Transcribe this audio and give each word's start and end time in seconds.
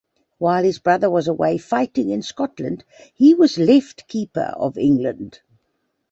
While 0.39 0.63
his 0.63 0.79
brother 0.79 1.11
was 1.11 1.27
away 1.27 1.59
fighting 1.59 2.09
in 2.09 2.23
Scotland, 2.23 2.83
he 3.13 3.35
was 3.35 3.59
left 3.59 4.07
Keeper 4.07 4.51
of 4.57 4.75
England. 4.75 5.41